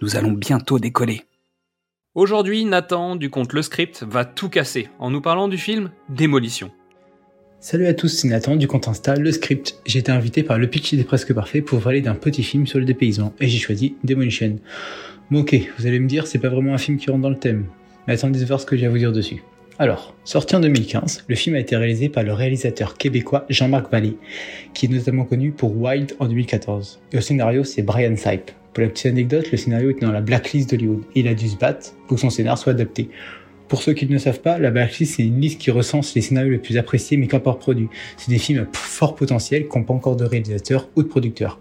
[0.00, 1.22] nous allons bientôt décoller.
[2.14, 6.70] Aujourd'hui, Nathan, du compte Le Script, va tout casser en nous parlant du film Démolition.
[7.60, 9.80] Salut à tous, c'est Nathan du compte Insta Le Script.
[9.84, 12.78] J'ai été invité par le pitch des presque parfait pour parler d'un petit film sur
[12.78, 14.58] le dépaysement et j'ai choisi Demolition.
[15.30, 17.38] Bon ok, vous allez me dire, c'est pas vraiment un film qui rentre dans le
[17.38, 17.66] thème,
[18.06, 19.42] mais attendez de voir ce que j'ai à vous dire dessus.
[19.80, 24.16] Alors, sorti en 2015, le film a été réalisé par le réalisateur québécois Jean-Marc Vallée,
[24.74, 26.98] qui est notamment connu pour Wild en 2014.
[27.12, 28.50] Et au scénario, c'est Brian Sipe.
[28.74, 31.04] Pour la petite anecdote, le scénario était dans la blacklist d'Hollywood.
[31.14, 33.08] Il a dû se battre pour que son scénario soit adapté.
[33.68, 36.22] Pour ceux qui ne le savent pas, la blacklist c'est une liste qui recense les
[36.22, 37.88] scénarios les plus appréciés mais pas produits.
[38.16, 41.60] C'est des films à fort potentiel qui n'ont pas encore de réalisateur ou de producteur.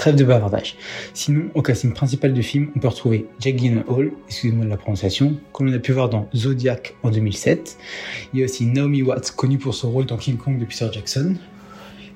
[0.00, 0.76] Trêve de bavardage.
[1.12, 5.36] Sinon, au casting principal du film, on peut retrouver Jack Gyllenhaal, excusez-moi de la prononciation,
[5.52, 7.76] comme on a pu voir dans Zodiac en 2007.
[8.32, 10.88] Il y a aussi Naomi Watts, connue pour son rôle dans King Kong de Peter
[10.90, 11.34] Jackson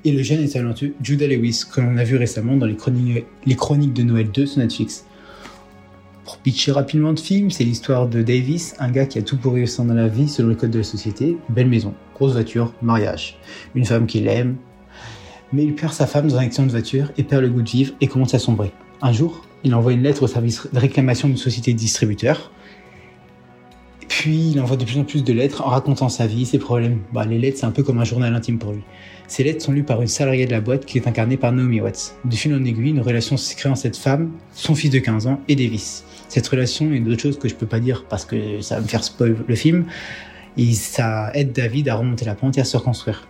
[0.02, 3.27] et le jeune et talentueux Judah Lewis, que l'on a vu récemment dans les chroniques,
[3.44, 5.05] les de Noël 2 sur Netflix.
[6.24, 9.52] Pour pitcher rapidement le film, c'est l'histoire de Davis, un gars qui a tout pour
[9.52, 13.36] réussir dans la vie selon le code de la société, belle maison, grosse voiture, mariage,
[13.74, 14.56] une femme qu'il aime,
[15.55, 17.70] mais il perd sa femme dans un accident de voiture et perd le goût de
[17.70, 18.72] vivre et commence à sombrer.
[19.00, 22.51] Un jour, il envoie une lettre au service de réclamation d'une société de distributeurs,
[24.08, 27.01] puis il envoie de plus en plus de lettres en racontant sa vie, ses problèmes.
[27.12, 28.83] Bah, les lettres, c'est un peu comme un journal intime pour lui.
[29.28, 31.80] Ces lettres sont lues par une salariée de la boîte qui est incarnée par Naomi
[31.80, 32.14] Watts.
[32.24, 35.27] De fil en aiguille, une relation se crée entre cette femme, son fils de 15
[35.27, 36.05] ans et Davis.
[36.28, 38.86] Cette relation est d'autres chose que je peux pas dire parce que ça va me
[38.86, 39.84] faire spoil le film.
[40.57, 43.27] Et ça aide David à remonter la pente et à se reconstruire.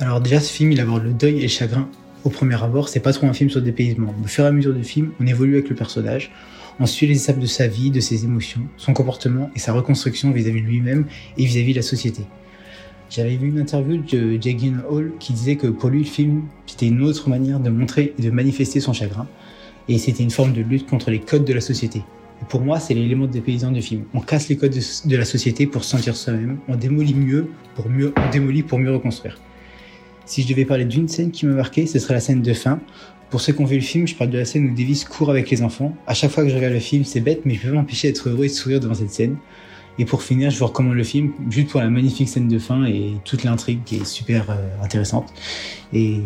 [0.00, 1.88] Alors déjà, ce film, il aborde le deuil et le chagrin
[2.24, 2.88] au premier abord.
[2.88, 4.14] C'est pas trop un film sur le dépaysement.
[4.22, 6.32] Au fur et à mesure du film, on évolue avec le personnage.
[6.80, 10.32] On suit les étapes de sa vie, de ses émotions, son comportement et sa reconstruction
[10.32, 11.06] vis-à-vis de lui-même
[11.38, 12.22] et vis-à-vis de la société.
[13.10, 16.86] J'avais vu une interview de Jake Hall qui disait que pour lui, le film, c'était
[16.86, 19.28] une autre manière de montrer et de manifester son chagrin.
[19.88, 21.98] Et c'était une forme de lutte contre les codes de la société.
[22.42, 24.04] Et pour moi, c'est l'élément des paysans du film.
[24.14, 26.58] On casse les codes de, la société pour se sentir soi-même.
[26.66, 29.38] On démolit mieux pour mieux, on démolit pour mieux reconstruire.
[30.26, 32.80] Si je devais parler d'une scène qui m'a marqué, ce serait la scène de fin.
[33.30, 35.30] Pour ceux qui ont vu le film, je parle de la scène où Davis court
[35.30, 35.94] avec les enfants.
[36.06, 38.08] À chaque fois que je regarde le film, c'est bête, mais je peux pas m'empêcher
[38.08, 39.36] d'être heureux et de sourire devant cette scène.
[39.98, 42.84] Et pour finir, je vous recommande le film juste pour la magnifique scène de fin
[42.84, 45.32] et toute l'intrigue qui est super euh, intéressante.
[45.92, 46.20] Et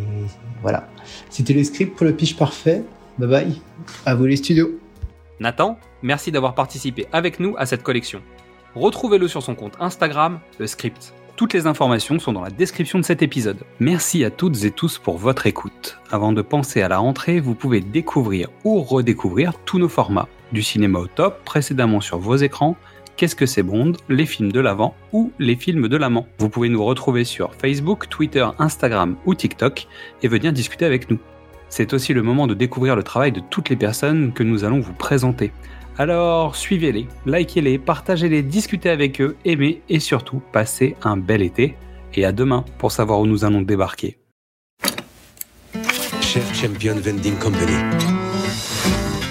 [0.63, 0.89] voilà.
[1.29, 2.83] C'était le script pour le pitch parfait.
[3.19, 3.63] Bye bye.
[4.07, 4.79] À vous les studios.
[5.41, 8.23] Nathan, merci d'avoir participé avec nous à cette collection.
[8.75, 11.13] Retrouvez-le sur son compte Instagram, le script.
[11.39, 13.59] Toutes les informations sont dans la description de cet épisode.
[13.79, 16.01] Merci à toutes et tous pour votre écoute.
[16.11, 20.27] Avant de penser à la rentrée, vous pouvez découvrir ou redécouvrir tous nos formats.
[20.51, 22.77] Du cinéma au top, précédemment sur vos écrans,
[23.17, 26.27] Qu'est-ce que c'est Bond, les films de l'avant ou les films de l'amant.
[26.39, 29.87] Vous pouvez nous retrouver sur Facebook, Twitter, Instagram ou TikTok
[30.25, 31.21] et venir discuter avec nous.
[31.69, 34.81] C'est aussi le moment de découvrir le travail de toutes les personnes que nous allons
[34.81, 35.53] vous présenter.
[36.01, 41.75] Alors suivez-les, likez-les, partagez-les, discutez avec eux, aimez et surtout passez un bel été.
[42.15, 44.17] Et à demain pour savoir où nous allons débarquer.
[46.21, 47.75] Cher Champion Vending Company.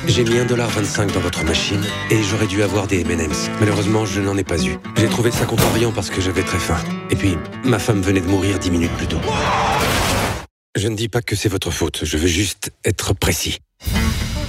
[0.08, 3.50] J'ai mis 1,25$ dans votre machine et j'aurais dû avoir des M&M's.
[3.62, 4.78] Malheureusement, je n'en ai pas eu.
[4.98, 6.78] J'ai trouvé ça contrariant parce que j'avais très faim.
[7.10, 9.20] Et puis, ma femme venait de mourir 10 minutes plus tôt.
[10.76, 13.60] Je ne dis pas que c'est votre faute, je veux juste être précis.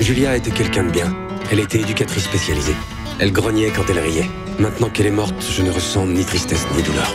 [0.01, 1.28] Julia était quelqu'un de bien.
[1.51, 2.75] Elle était éducatrice spécialisée.
[3.19, 4.29] Elle grognait quand elle riait.
[4.59, 7.15] Maintenant qu'elle est morte, je ne ressens ni tristesse ni douleur.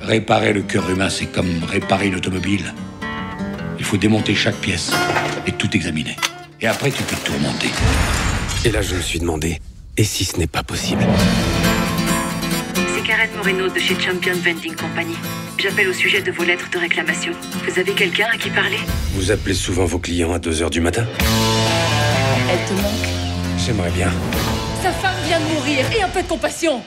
[0.00, 2.72] Réparer le cœur humain, c'est comme réparer une automobile.
[3.78, 4.92] Il faut démonter chaque pièce
[5.46, 6.16] et tout examiner.
[6.60, 7.68] Et après, tu peux tout remonter.
[8.64, 9.60] Et là, je me suis demandé,
[9.96, 11.04] et si ce n'est pas possible?
[12.74, 15.14] C'est Karen Moreno de chez Champion Vending Company.
[15.58, 17.32] J'appelle au sujet de vos lettres de réclamation.
[17.66, 18.78] Vous avez quelqu'un à qui parler?
[19.14, 21.06] Vous appelez souvent vos clients à 2h du matin?
[22.50, 23.17] Elle te manque
[23.58, 24.10] J'aimerais bien.
[24.82, 26.80] Sa femme vient de mourir et un peu de compassion.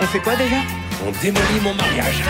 [0.00, 0.56] On fait quoi déjà?
[1.04, 2.22] On démolit mon mariage.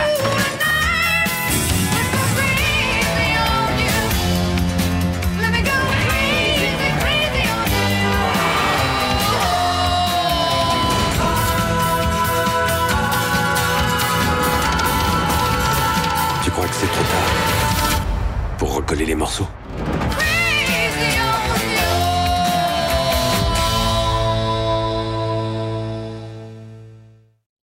[16.43, 17.99] Tu crois que c'est trop tard
[18.57, 19.49] pour recoller les morceaux?